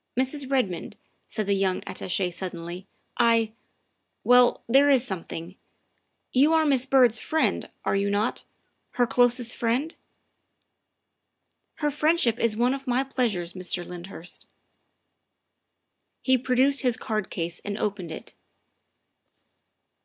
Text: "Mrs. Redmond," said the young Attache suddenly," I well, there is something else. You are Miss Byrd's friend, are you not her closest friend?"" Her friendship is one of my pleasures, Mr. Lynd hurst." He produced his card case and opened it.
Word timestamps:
"Mrs. 0.20 0.50
Redmond," 0.50 0.96
said 1.28 1.46
the 1.46 1.54
young 1.54 1.84
Attache 1.86 2.32
suddenly," 2.32 2.88
I 3.16 3.52
well, 4.24 4.64
there 4.68 4.90
is 4.90 5.06
something 5.06 5.50
else. 5.50 5.54
You 6.32 6.52
are 6.52 6.66
Miss 6.66 6.84
Byrd's 6.84 7.20
friend, 7.20 7.70
are 7.84 7.94
you 7.94 8.10
not 8.10 8.42
her 8.94 9.06
closest 9.06 9.54
friend?"" 9.54 9.94
Her 11.76 11.92
friendship 11.92 12.40
is 12.40 12.56
one 12.56 12.74
of 12.74 12.88
my 12.88 13.04
pleasures, 13.04 13.52
Mr. 13.52 13.86
Lynd 13.86 14.08
hurst." 14.08 14.48
He 16.22 16.36
produced 16.36 16.82
his 16.82 16.96
card 16.96 17.30
case 17.30 17.60
and 17.64 17.78
opened 17.78 18.10
it. 18.10 18.34